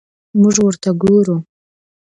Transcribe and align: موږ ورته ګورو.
موږ 0.39 0.55
ورته 0.65 0.89
ګورو. 1.01 1.35